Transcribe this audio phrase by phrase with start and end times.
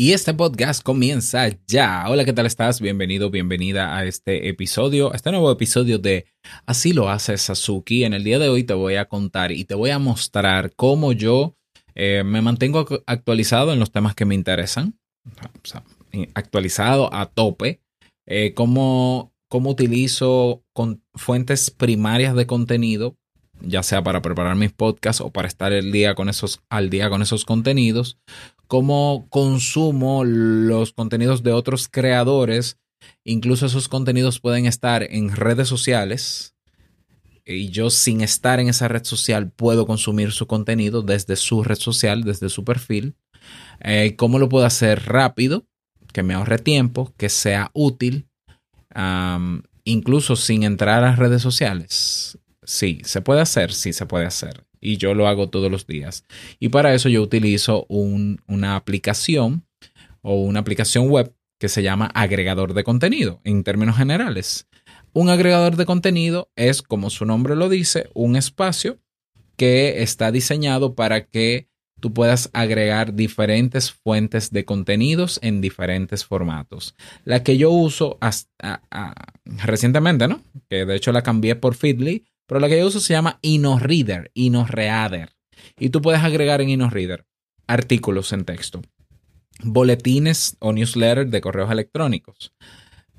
[0.00, 2.04] Y este podcast comienza ya.
[2.06, 2.80] Hola, ¿qué tal estás?
[2.80, 6.26] Bienvenido, bienvenida a este episodio, a este nuevo episodio de
[6.66, 8.04] Así lo hace Sasuki.
[8.04, 11.10] En el día de hoy te voy a contar y te voy a mostrar cómo
[11.10, 11.56] yo
[11.96, 14.96] eh, me mantengo actualizado en los temas que me interesan.
[16.32, 17.80] actualizado a tope.
[18.24, 23.16] Eh, cómo, cómo utilizo con fuentes primarias de contenido
[23.60, 27.10] ya sea para preparar mis podcasts o para estar el día con esos, al día
[27.10, 28.18] con esos contenidos,
[28.68, 32.78] cómo consumo los contenidos de otros creadores.
[33.24, 36.54] Incluso esos contenidos pueden estar en redes sociales
[37.44, 41.78] y yo sin estar en esa red social puedo consumir su contenido desde su red
[41.78, 43.16] social, desde su perfil.
[43.80, 45.66] Eh, ¿Cómo lo puedo hacer rápido?
[46.12, 48.28] Que me ahorre tiempo, que sea útil,
[49.84, 52.38] incluso sin entrar a redes sociales.
[52.64, 56.24] Sí, se puede hacer, sí se puede hacer y yo lo hago todos los días.
[56.58, 59.64] Y para eso yo utilizo una aplicación
[60.22, 64.68] o una aplicación web que se llama agregador de contenido en términos generales.
[65.12, 68.98] Un agregador de contenido es, como su nombre lo dice, un espacio
[69.56, 71.68] que está diseñado para que
[72.00, 76.94] tú puedas agregar diferentes fuentes de contenidos en diferentes formatos.
[77.24, 78.82] La que yo uso hasta,
[79.44, 80.40] recientemente, ¿no?
[80.70, 84.32] Que de hecho la cambié por Feedly, pero la que yo uso se llama InnoReader,
[84.34, 85.36] InnoReader.
[85.78, 87.26] Y tú puedes agregar en InnoReader
[87.66, 88.82] artículos en texto,
[89.62, 92.54] boletines o newsletters de correos electrónicos,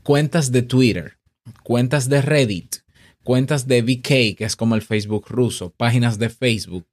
[0.02, 1.19] cuentas de Twitter,
[1.63, 2.77] cuentas de Reddit,
[3.23, 6.88] cuentas de VK, que es como el Facebook ruso, páginas de Facebook,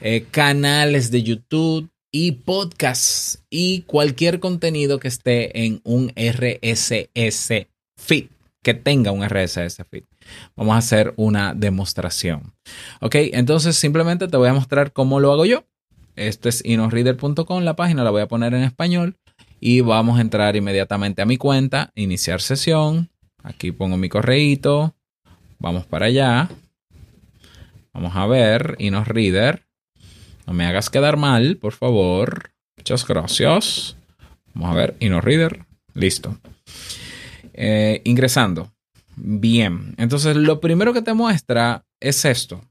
[0.00, 8.26] eh, canales de YouTube y podcasts y cualquier contenido que esté en un RSS feed,
[8.62, 10.04] que tenga un RSS feed.
[10.56, 12.52] Vamos a hacer una demostración.
[13.00, 15.64] Ok, entonces simplemente te voy a mostrar cómo lo hago yo.
[16.16, 19.16] Esto es inosreader.com, la página la voy a poner en español
[19.60, 23.10] y vamos a entrar inmediatamente a mi cuenta, iniciar sesión.
[23.42, 24.94] Aquí pongo mi correíto.
[25.58, 26.48] Vamos para allá.
[27.92, 29.66] Vamos a ver, InnoReader.
[30.46, 32.50] No me hagas quedar mal, por favor.
[32.76, 33.96] Muchas gracias.
[34.54, 35.64] Vamos a ver, InnoReader.
[35.94, 36.38] Listo.
[37.52, 38.72] Eh, ingresando.
[39.22, 42.62] Bien, entonces lo primero que te muestra es esto,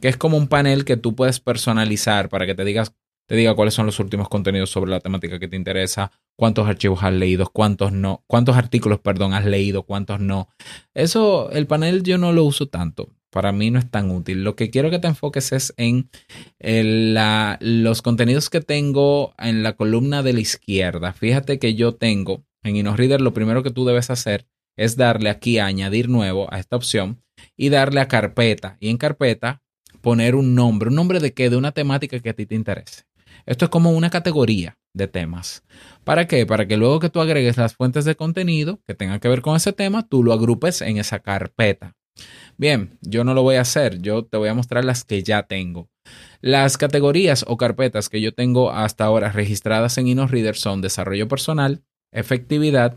[0.00, 2.94] que es como un panel que tú puedes personalizar para que te digas
[3.28, 7.02] te diga cuáles son los últimos contenidos sobre la temática que te interesa, cuántos archivos
[7.02, 10.48] has leído, cuántos no, cuántos artículos, perdón, has leído, cuántos no.
[10.94, 13.10] Eso, el panel yo no lo uso tanto.
[13.30, 14.42] Para mí no es tan útil.
[14.44, 16.08] Lo que quiero que te enfoques es en
[17.60, 21.12] los contenidos que tengo en la columna de la izquierda.
[21.12, 24.46] Fíjate que yo tengo en InnoReader lo primero que tú debes hacer
[24.78, 27.22] es darle aquí a añadir nuevo a esta opción
[27.56, 28.78] y darle a carpeta.
[28.80, 29.60] Y en carpeta
[30.00, 30.88] poner un nombre.
[30.88, 31.50] ¿Un nombre de qué?
[31.50, 33.02] De una temática que a ti te interese.
[33.44, 35.64] Esto es como una categoría de temas.
[36.04, 36.46] ¿Para qué?
[36.46, 39.56] Para que luego que tú agregues las fuentes de contenido que tengan que ver con
[39.56, 41.96] ese tema, tú lo agrupes en esa carpeta.
[42.56, 45.44] Bien, yo no lo voy a hacer, yo te voy a mostrar las que ya
[45.44, 45.88] tengo.
[46.40, 51.82] Las categorías o carpetas que yo tengo hasta ahora registradas en InnoReader son desarrollo personal,
[52.12, 52.96] efectividad,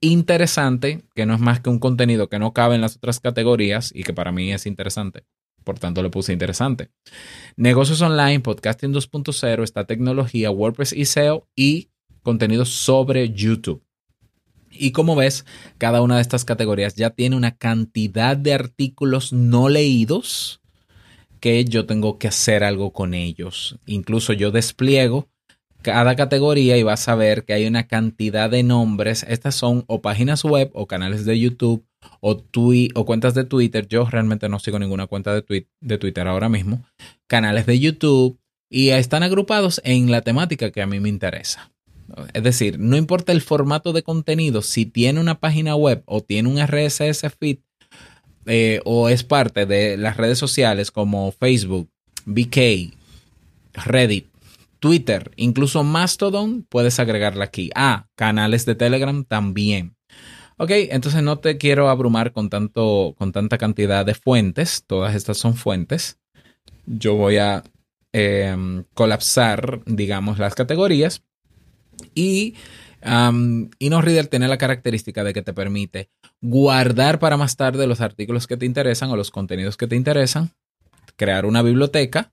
[0.00, 3.92] interesante, que no es más que un contenido que no cabe en las otras categorías
[3.94, 5.24] y que para mí es interesante.
[5.64, 6.90] Por tanto, le puse interesante.
[7.56, 11.88] Negocios online, podcasting 2.0, esta tecnología, WordPress y SEO y
[12.22, 13.82] contenidos sobre YouTube.
[14.70, 15.44] Y como ves,
[15.78, 20.60] cada una de estas categorías ya tiene una cantidad de artículos no leídos
[21.40, 23.78] que yo tengo que hacer algo con ellos.
[23.86, 25.28] Incluso yo despliego
[25.82, 29.24] cada categoría y vas a ver que hay una cantidad de nombres.
[29.28, 31.84] Estas son o páginas web o canales de YouTube
[32.20, 32.42] o,
[32.94, 33.86] o cuentas de Twitter.
[33.88, 36.84] Yo realmente no sigo ninguna cuenta de, de Twitter ahora mismo.
[37.26, 38.38] Canales de YouTube
[38.68, 41.70] y están agrupados en la temática que a mí me interesa.
[42.32, 46.48] Es decir, no importa el formato de contenido, si tiene una página web o tiene
[46.48, 47.58] un RSS feed
[48.46, 51.88] eh, o es parte de las redes sociales como Facebook,
[52.26, 52.92] VK,
[53.84, 54.26] Reddit,
[54.78, 57.70] Twitter, incluso Mastodon, puedes agregarla aquí.
[57.74, 59.96] Ah, canales de Telegram también.
[60.58, 64.84] Ok, entonces no te quiero abrumar con, tanto, con tanta cantidad de fuentes.
[64.86, 66.18] Todas estas son fuentes.
[66.86, 67.62] Yo voy a
[68.12, 71.22] em, colapsar, digamos, las categorías.
[72.14, 72.54] Y
[73.04, 76.10] um, InnoReader tiene la característica de que te permite
[76.40, 80.52] guardar para más tarde los artículos que te interesan o los contenidos que te interesan,
[81.16, 82.32] crear una biblioteca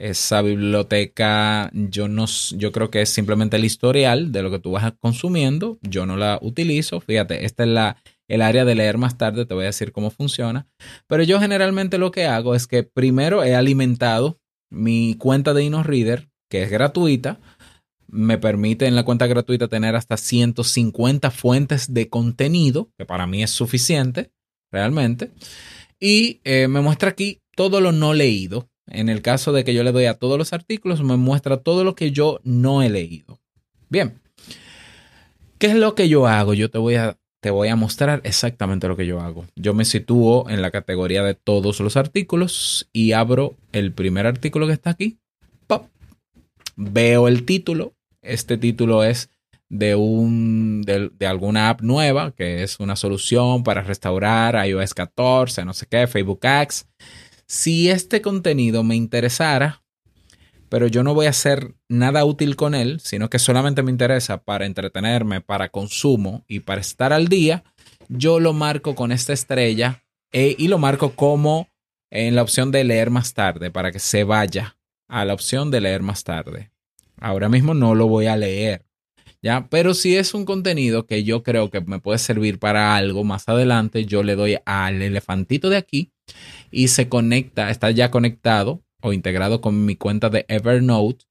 [0.00, 2.24] esa biblioteca, yo no,
[2.56, 5.78] yo creo que es simplemente el historial de lo que tú vas consumiendo.
[5.82, 7.00] Yo no la utilizo.
[7.00, 9.44] Fíjate, esta es la, el área de leer más tarde.
[9.44, 10.66] Te voy a decir cómo funciona.
[11.06, 16.30] Pero yo generalmente lo que hago es que primero he alimentado mi cuenta de InnoReader,
[16.48, 17.38] que es gratuita.
[18.08, 23.42] Me permite en la cuenta gratuita tener hasta 150 fuentes de contenido, que para mí
[23.42, 24.32] es suficiente,
[24.72, 25.30] realmente.
[26.00, 28.69] Y eh, me muestra aquí todo lo no leído.
[28.90, 31.84] En el caso de que yo le doy a todos los artículos, me muestra todo
[31.84, 33.40] lo que yo no he leído.
[33.88, 34.20] Bien.
[35.58, 36.54] ¿Qué es lo que yo hago?
[36.54, 39.46] Yo te voy a, te voy a mostrar exactamente lo que yo hago.
[39.56, 44.66] Yo me sitúo en la categoría de todos los artículos y abro el primer artículo
[44.66, 45.18] que está aquí.
[45.66, 45.86] ¡Pop!
[46.76, 47.94] Veo el título.
[48.22, 49.30] Este título es
[49.68, 55.64] de, un, de, de, alguna app nueva, que es una solución para restaurar iOS 14,
[55.64, 56.86] no sé qué, Facebook Ads.
[57.50, 59.82] Si este contenido me interesara,
[60.68, 64.44] pero yo no voy a hacer nada útil con él, sino que solamente me interesa
[64.44, 67.64] para entretenerme, para consumo y para estar al día,
[68.08, 71.66] yo lo marco con esta estrella e, y lo marco como
[72.08, 74.76] en la opción de leer más tarde, para que se vaya
[75.08, 76.70] a la opción de leer más tarde.
[77.18, 78.86] Ahora mismo no lo voy a leer
[79.42, 79.66] ¿ya?
[79.70, 83.48] Pero si es un contenido que yo creo que me puede servir para algo más
[83.48, 86.12] adelante, yo le doy al elefantito de aquí
[86.70, 91.24] y se conecta, está ya conectado o integrado con mi cuenta de Evernote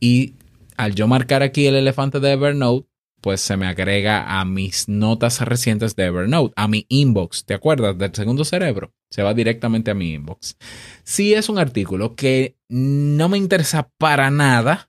[0.00, 0.34] y
[0.76, 2.88] al yo marcar aquí el elefante de Evernote,
[3.20, 7.44] pues se me agrega a mis notas recientes de Evernote, a mi inbox.
[7.44, 8.92] ¿Te acuerdas del segundo cerebro?
[9.10, 10.56] Se va directamente a mi inbox.
[11.02, 14.88] Si es un artículo que no me interesa para nada,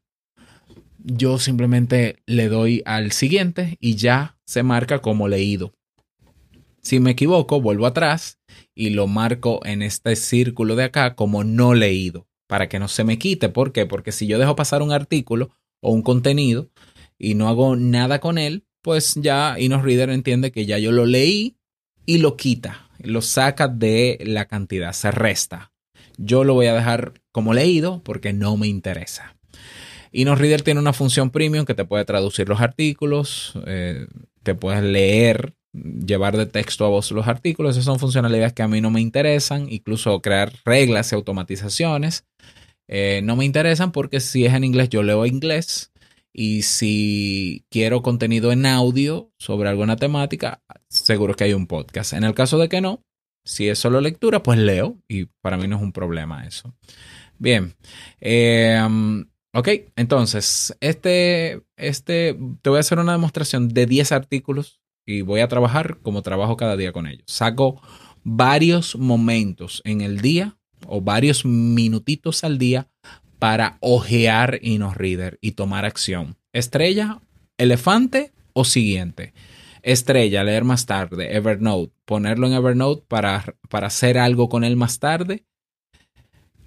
[1.00, 5.74] yo simplemente le doy al siguiente y ya se marca como leído.
[6.82, 8.40] Si me equivoco, vuelvo atrás
[8.74, 13.04] y lo marco en este círculo de acá como no leído, para que no se
[13.04, 13.50] me quite.
[13.50, 13.86] ¿Por qué?
[13.86, 16.70] Porque si yo dejo pasar un artículo o un contenido
[17.18, 21.58] y no hago nada con él, pues ya InnoReader entiende que ya yo lo leí
[22.06, 25.72] y lo quita, lo saca de la cantidad, se resta.
[26.18, 29.36] Yo lo voy a dejar como leído porque no me interesa.
[30.12, 34.08] InnoReader tiene una función premium que te puede traducir los artículos, eh,
[34.44, 37.76] te puedes leer, llevar de texto a voz los artículos.
[37.76, 42.26] Esas son funcionalidades que a mí no me interesan, incluso crear reglas y automatizaciones.
[42.88, 45.92] Eh, no me interesan porque si es en inglés yo leo inglés
[46.34, 52.14] y si quiero contenido en audio sobre alguna temática, seguro que hay un podcast.
[52.14, 53.04] En el caso de que no,
[53.46, 56.74] si es solo lectura, pues leo y para mí no es un problema eso.
[57.38, 57.76] Bien,
[58.20, 58.80] eh,
[59.52, 64.79] Ok, entonces, este, este, te voy a hacer una demostración de 10 artículos
[65.10, 67.24] y voy a trabajar como trabajo cada día con ellos.
[67.28, 67.82] Saco
[68.24, 70.58] varios momentos en el día
[70.88, 72.88] o varios minutitos al día
[73.40, 76.38] para ojear InnoReader y tomar acción.
[76.54, 77.20] Estrella,
[77.58, 79.34] elefante o siguiente.
[79.82, 81.36] Estrella, leer más tarde.
[81.36, 85.46] Evernote, ponerlo en Evernote para, para hacer algo con él más tarde.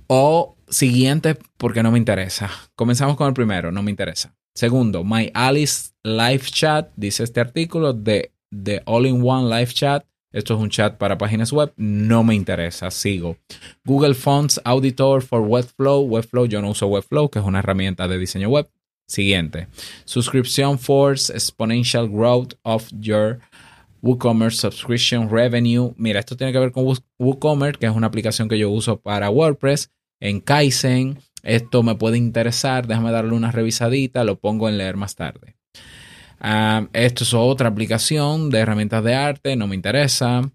[0.07, 2.51] O Siguiente, porque no me interesa.
[2.75, 4.35] Comenzamos con el primero, no me interesa.
[4.55, 10.05] Segundo, My Alice Live Chat, dice este artículo de The All-in-One Live Chat.
[10.33, 11.73] Esto es un chat para páginas web.
[11.77, 12.91] No me interesa.
[12.91, 13.37] Sigo.
[13.85, 16.03] Google Fonts Auditor for Webflow.
[16.05, 18.69] Webflow, yo no uso Webflow, que es una herramienta de diseño web.
[19.07, 19.69] Siguiente.
[20.07, 23.41] Subscription Force Exponential Growth of Your
[24.03, 25.93] WooCommerce Subscription Revenue.
[25.97, 26.87] Mira, esto tiene que ver con
[27.19, 31.19] WooCommerce, que es una aplicación que yo uso para WordPress en Kaizen.
[31.43, 35.57] Esto me puede interesar, déjame darle una revisadita, lo pongo en leer más tarde.
[36.41, 40.51] Ah, esto es otra aplicación de herramientas de arte, no me interesa.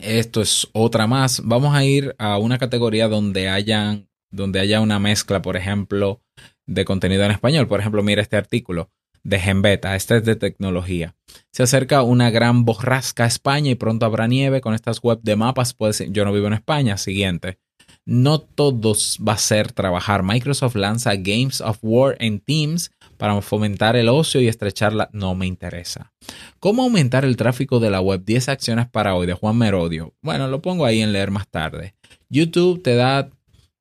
[0.00, 1.42] Esto es otra más.
[1.44, 6.20] Vamos a ir a una categoría donde, hayan, donde haya una mezcla, por ejemplo,
[6.66, 7.66] de contenido en español.
[7.66, 8.90] Por ejemplo, mira este artículo
[9.24, 9.96] de Genbeta.
[9.96, 11.16] Este es de tecnología.
[11.52, 15.36] Se acerca una gran borrasca a España y pronto habrá nieve con estas web de
[15.36, 15.74] mapas.
[15.74, 16.96] Pues yo no vivo en España.
[16.96, 17.58] Siguiente.
[18.10, 20.22] No todos va a ser trabajar.
[20.22, 25.10] Microsoft lanza Games of War en Teams para fomentar el ocio y estrecharla.
[25.12, 26.14] No me interesa.
[26.58, 28.24] ¿Cómo aumentar el tráfico de la web?
[28.24, 30.14] 10 acciones para hoy de Juan Merodio.
[30.22, 31.96] Bueno, lo pongo ahí en leer más tarde.
[32.30, 33.28] YouTube te da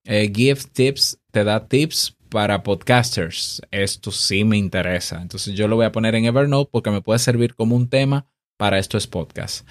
[0.03, 0.29] eh,
[0.73, 3.61] tips, te da tips para podcasters.
[3.71, 5.21] Esto sí me interesa.
[5.21, 8.27] Entonces yo lo voy a poner en Evernote porque me puede servir como un tema
[8.57, 9.63] para estos podcasts.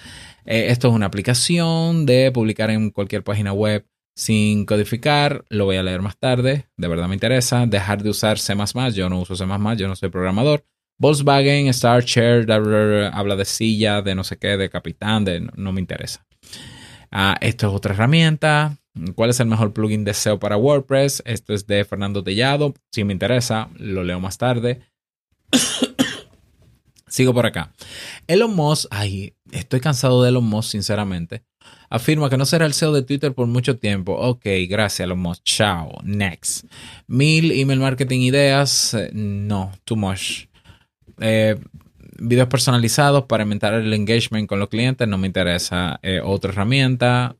[0.45, 3.85] Eh, esto es una aplicación de publicar en cualquier página web
[4.17, 7.67] sin codificar, lo voy a leer más tarde, de verdad me interesa.
[7.67, 8.55] Dejar de usar C,
[8.91, 9.45] yo no uso C,
[9.77, 10.65] yo no soy programador.
[10.97, 15.79] Volkswagen, Star Chair, habla de silla, de no sé qué, de capitán, de no, me
[15.79, 16.25] interesa.
[17.11, 18.79] Ah, esto es otra herramienta.
[19.13, 21.21] ¿Cuál es el mejor plugin de SEO para WordPress?
[21.23, 22.73] Esto es de Fernando Tellado.
[22.91, 24.81] Si me interesa, lo leo más tarde.
[27.07, 27.71] Sigo por acá.
[28.25, 31.43] Elon Musk, ay, estoy cansado de Elon Musk, sinceramente
[31.89, 34.13] Afirma que no será el CEO de Twitter por mucho tiempo.
[34.13, 35.43] Ok, gracias, Musk.
[35.43, 35.99] Chao.
[36.03, 36.65] Next.
[37.07, 38.93] Mil email marketing ideas.
[38.93, 40.47] Eh, no, too much.
[41.19, 41.55] Eh,
[42.19, 45.07] videos personalizados para aumentar el engagement con los clientes.
[45.07, 45.99] No me interesa.
[46.01, 47.35] Eh, otra herramienta.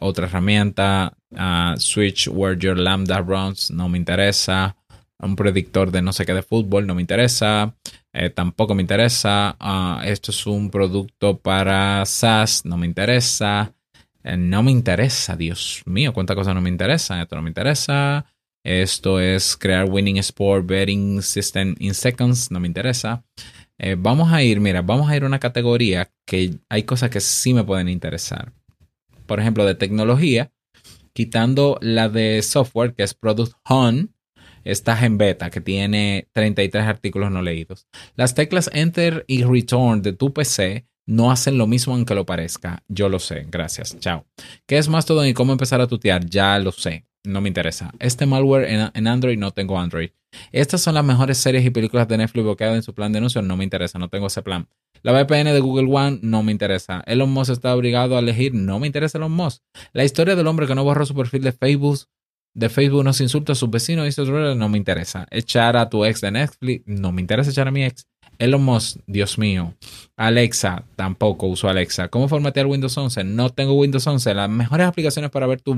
[0.00, 1.16] otra herramienta.
[1.34, 3.70] Ah, switch where your lambda runs.
[3.72, 4.76] No me interesa.
[5.18, 6.86] Un predictor de no sé qué de fútbol.
[6.86, 7.74] No me interesa.
[8.16, 9.56] Eh, tampoco me interesa.
[9.58, 13.74] Ah, esto es un producto para SaaS, no me interesa.
[14.22, 17.20] Eh, no me interesa, Dios mío, cuántas cosas no me interesan.
[17.20, 18.24] Esto no me interesa.
[18.62, 23.24] Esto es crear Winning Sport Betting System in Seconds, no me interesa.
[23.78, 27.20] Eh, vamos a ir, mira, vamos a ir a una categoría que hay cosas que
[27.20, 28.52] sí me pueden interesar.
[29.26, 30.52] Por ejemplo, de tecnología,
[31.12, 34.13] quitando la de software, que es Product Hunt,
[34.64, 37.86] estás en beta, que tiene 33 artículos no leídos.
[38.16, 42.82] Las teclas Enter y Return de tu PC no hacen lo mismo aunque lo parezca.
[42.88, 43.46] Yo lo sé.
[43.50, 43.98] Gracias.
[43.98, 44.26] Chao.
[44.66, 46.24] ¿Qué es más todo y cómo empezar a tutear?
[46.26, 47.06] Ya lo sé.
[47.24, 47.92] No me interesa.
[48.00, 50.10] Este malware en, Android no tengo Android.
[50.52, 53.42] Estas son las mejores series y películas de Netflix bloqueadas en su plan de anuncio.
[53.42, 53.98] No me interesa.
[53.98, 54.68] No tengo ese plan.
[55.02, 57.02] La VPN de Google One no me interesa.
[57.06, 58.54] Elon Musk está obligado a elegir.
[58.54, 59.62] No me interesa Elon Musk.
[59.92, 62.00] La historia del hombre que no borró su perfil de Facebook
[62.54, 65.26] de Facebook nos insulta a sus vecinos y eso no me interesa.
[65.30, 68.06] Echar a tu ex de Netflix, no me interesa echar a mi ex.
[68.38, 69.74] Elon Musk, Dios mío.
[70.16, 72.08] Alexa, tampoco uso Alexa.
[72.08, 73.24] ¿Cómo formatear Windows 11?
[73.24, 74.34] No tengo Windows 11.
[74.34, 75.72] Las mejores aplicaciones para ver tu...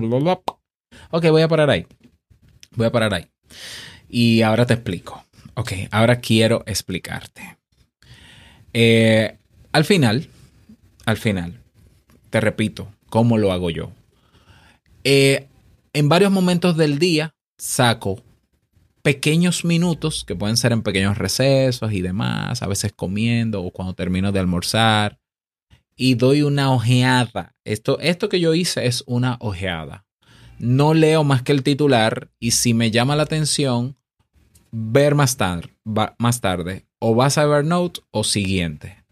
[1.10, 1.86] Ok, voy a parar ahí.
[2.74, 3.26] Voy a parar ahí.
[4.08, 5.24] Y ahora te explico.
[5.54, 7.56] Ok, ahora quiero explicarte.
[8.72, 9.36] Eh,
[9.72, 10.28] al final,
[11.06, 11.60] al final,
[12.30, 13.90] te repito, ¿cómo lo hago yo?
[15.04, 15.46] Eh,
[15.96, 18.22] en varios momentos del día saco
[19.00, 23.94] pequeños minutos, que pueden ser en pequeños recesos y demás, a veces comiendo o cuando
[23.94, 25.18] termino de almorzar,
[25.96, 27.54] y doy una ojeada.
[27.64, 30.04] Esto, esto que yo hice es una ojeada.
[30.58, 33.96] No leo más que el titular y si me llama la atención,
[34.72, 35.70] ver más, tarde,
[36.18, 36.84] más tarde.
[36.98, 39.05] O vas a Evernote o siguiente.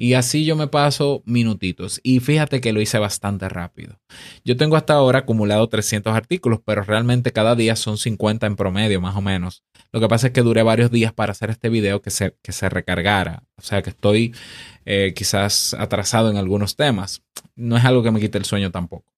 [0.00, 1.98] Y así yo me paso minutitos.
[2.04, 3.98] Y fíjate que lo hice bastante rápido.
[4.44, 9.00] Yo tengo hasta ahora acumulado 300 artículos, pero realmente cada día son 50 en promedio,
[9.00, 9.64] más o menos.
[9.90, 12.52] Lo que pasa es que duré varios días para hacer este video que se, que
[12.52, 13.42] se recargara.
[13.56, 14.36] O sea que estoy
[14.84, 17.22] eh, quizás atrasado en algunos temas.
[17.56, 19.12] No es algo que me quite el sueño tampoco.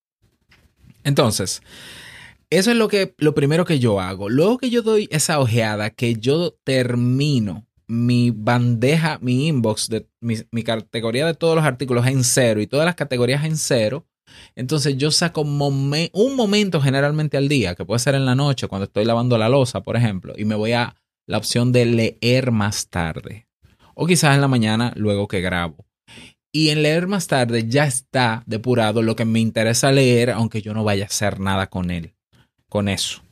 [1.05, 1.61] Entonces,
[2.49, 4.31] eso es lo, que, lo primero que yo hago.
[4.31, 10.63] Luego que yo doy esa ojeada, que yo termino mi bandeja, mi inbox, de mi,
[10.63, 14.07] categoría de todos los artículos en cero y todas las categorías en cero,
[14.55, 18.85] entonces yo saco un momento generalmente al día, que puede ser en la noche, cuando
[18.85, 20.95] estoy lavando la losa, por ejemplo, y me voy a
[21.27, 23.49] la opción de leer más tarde.
[23.95, 25.85] O quizás en la mañana, luego que grabo.
[26.53, 30.75] Y en leer más tarde ya está depurado lo que me interesa leer, aunque yo
[30.75, 32.15] no vaya a hacer nada con él,
[32.69, 33.23] con eso.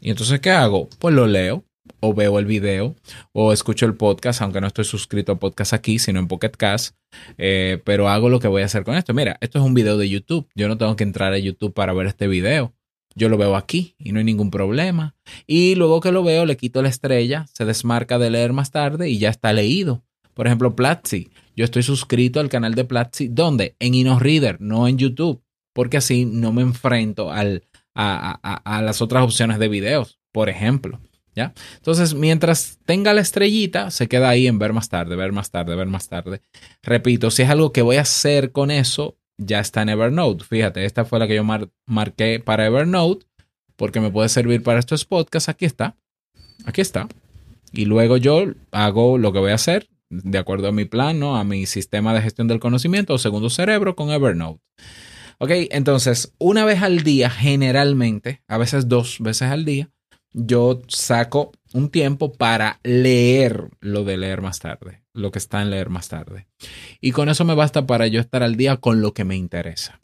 [0.00, 0.88] Y entonces, ¿qué hago?
[0.98, 1.64] Pues lo leo
[2.04, 2.94] o veo el video
[3.32, 6.94] o escucho el podcast, aunque no estoy suscrito a podcast aquí, sino en Pocket Cast,
[7.38, 9.14] eh, pero hago lo que voy a hacer con esto.
[9.14, 10.46] Mira, esto es un video de YouTube.
[10.54, 12.74] Yo no tengo que entrar a YouTube para ver este video.
[13.14, 15.14] Yo lo veo aquí y no hay ningún problema.
[15.46, 19.08] Y luego que lo veo, le quito la estrella, se desmarca de leer más tarde
[19.08, 20.04] y ya está leído.
[20.34, 21.30] Por ejemplo, Platzi.
[21.56, 23.28] Yo estoy suscrito al canal de Platzi.
[23.28, 23.76] ¿Dónde?
[23.78, 25.42] En InnoReader, no en YouTube.
[25.72, 27.62] Porque así no me enfrento al,
[27.94, 31.00] a las otras opciones de videos, por ejemplo.
[31.36, 35.74] Entonces, mientras tenga la estrellita, se queda ahí en ver más tarde, ver más tarde,
[35.74, 36.40] ver más tarde.
[36.82, 40.44] Repito, si es algo que voy a hacer con eso, ya está en Evernote.
[40.44, 41.44] Fíjate, esta fue la que yo
[41.86, 43.26] marqué para Evernote,
[43.76, 45.48] porque me puede servir para estos podcasts.
[45.48, 45.96] Aquí está.
[46.64, 47.08] Aquí está.
[47.72, 51.36] Y luego yo hago lo que voy a hacer, de acuerdo a mi plan, ¿no?
[51.36, 54.60] a mi sistema de gestión del conocimiento o segundo cerebro con Evernote.
[55.38, 59.90] Ok, entonces, una vez al día, generalmente, a veces dos veces al día,
[60.34, 65.70] yo saco un tiempo para leer lo de leer más tarde, lo que está en
[65.70, 66.48] leer más tarde.
[67.00, 70.00] Y con eso me basta para yo estar al día con lo que me interesa.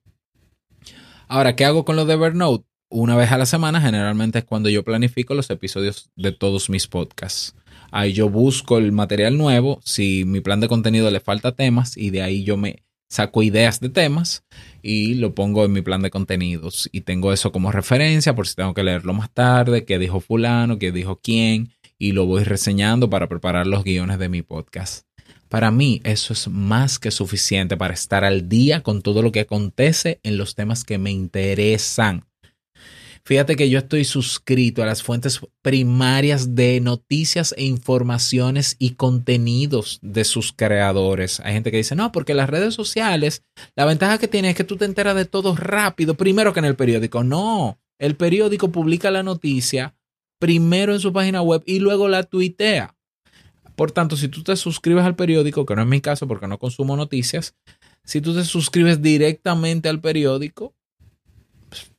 [1.29, 2.65] Ahora, ¿qué hago con lo de Evernote?
[2.89, 6.89] Una vez a la semana, generalmente es cuando yo planifico los episodios de todos mis
[6.89, 7.55] podcasts.
[7.93, 12.11] Ahí yo busco el material nuevo, si mi plan de contenido le falta temas y
[12.11, 14.45] de ahí yo me saco ideas de temas
[14.83, 18.55] y lo pongo en mi plan de contenidos y tengo eso como referencia por si
[18.55, 23.11] tengo que leerlo más tarde, qué dijo fulano, qué dijo quién y lo voy reseñando
[23.11, 25.07] para preparar los guiones de mi podcast.
[25.49, 29.41] Para mí eso es más que suficiente para estar al día con todo lo que
[29.41, 32.30] acontece en los temas que me interesan.
[33.25, 39.99] Fíjate que yo estoy suscrito a las fuentes primarias de noticias e informaciones y contenidos
[40.03, 41.41] de sus creadores.
[41.41, 43.45] Hay gente que dice, no, porque las redes sociales,
[43.77, 46.65] la ventaja que tiene es que tú te enteras de todo rápido, primero que en
[46.65, 47.23] el periódico.
[47.23, 49.95] No, el periódico publica la noticia
[50.41, 52.97] primero en su página web y luego la tuitea.
[53.77, 56.59] Por tanto, si tú te suscribes al periódico, que no es mi caso porque no
[56.59, 57.55] consumo noticias,
[58.05, 60.75] si tú te suscribes directamente al periódico,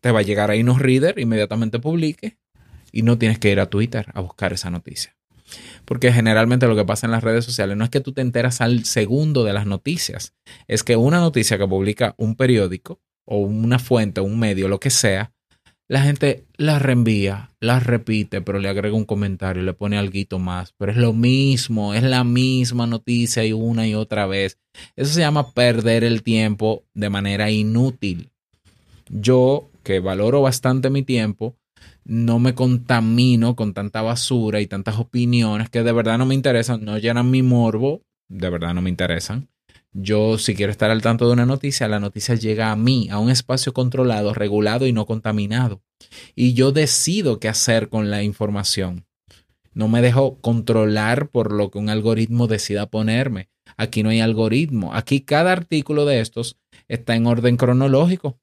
[0.02, 2.38] te va a llegar ahí unos reader, inmediatamente publique
[2.92, 5.16] y no tienes que ir a Twitter a buscar esa noticia.
[5.86, 8.62] Porque generalmente lo que pasa en las redes sociales no es que tú te enteras
[8.62, 10.34] al segundo de las noticias,
[10.68, 14.90] es que una noticia que publica un periódico o una fuente, un medio, lo que
[14.90, 15.32] sea,
[15.92, 20.74] la gente la reenvía, la repite, pero le agrega un comentario, le pone algo más.
[20.78, 24.58] Pero es lo mismo, es la misma noticia y una y otra vez.
[24.96, 28.32] Eso se llama perder el tiempo de manera inútil.
[29.10, 31.58] Yo, que valoro bastante mi tiempo,
[32.04, 36.84] no me contamino con tanta basura y tantas opiniones que de verdad no me interesan,
[36.84, 39.50] no llenan mi morbo, de verdad no me interesan.
[39.94, 43.20] Yo, si quiero estar al tanto de una noticia, la noticia llega a mí, a
[43.20, 45.82] un espacio controlado, regulado y no contaminado.
[46.34, 49.06] Y yo decido qué hacer con la información.
[49.74, 53.50] No me dejo controlar por lo que un algoritmo decida ponerme.
[53.78, 54.94] Aquí no hay algoritmo.
[54.94, 56.58] Aquí cada artículo de estos
[56.88, 58.40] está en orden cronológico.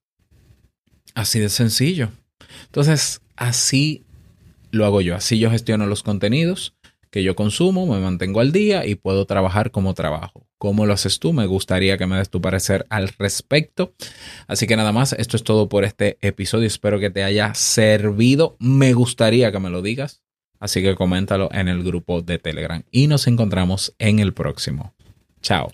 [1.14, 2.10] Así de sencillo.
[2.66, 4.04] Entonces, así
[4.70, 5.16] lo hago yo.
[5.16, 6.74] Así yo gestiono los contenidos
[7.10, 10.46] que yo consumo, me mantengo al día y puedo trabajar como trabajo.
[10.58, 11.32] ¿Cómo lo haces tú?
[11.32, 13.94] Me gustaría que me des tu parecer al respecto.
[14.46, 16.66] Así que nada más, esto es todo por este episodio.
[16.66, 18.56] Espero que te haya servido.
[18.58, 20.22] Me gustaría que me lo digas.
[20.60, 24.94] Así que coméntalo en el grupo de Telegram y nos encontramos en el próximo.
[25.40, 25.70] Chao.